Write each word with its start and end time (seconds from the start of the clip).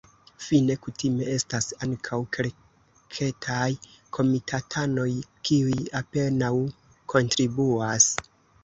Fine 0.43 0.75
kutime 0.85 1.27
estas 1.33 1.67
ankaŭ 1.87 2.19
kelketaj 2.37 3.69
komitatanoj, 4.19 5.09
kiuj 5.51 5.79
apenaŭ 6.03 6.55
kontribuas. 7.17 8.15